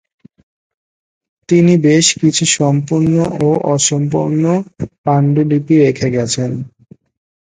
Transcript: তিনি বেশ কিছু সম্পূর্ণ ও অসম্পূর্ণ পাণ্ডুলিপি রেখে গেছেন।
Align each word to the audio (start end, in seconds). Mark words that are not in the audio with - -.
তিনি 1.49 1.73
বেশ 1.85 2.05
কিছু 2.21 2.43
সম্পূর্ণ 2.57 3.15
ও 3.41 3.49
অসম্পূর্ণ 3.71 4.43
পাণ্ডুলিপি 5.03 5.75
রেখে 5.77 6.07
গেছেন। 6.11 6.51